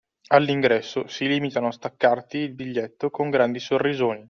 All’ingresso 0.29 1.05
si 1.05 1.27
limitano 1.27 1.67
a 1.67 1.71
staccarti 1.71 2.37
il 2.39 2.55
biglietto 2.55 3.11
con 3.11 3.29
grandi 3.29 3.59
sorrisoni 3.59 4.19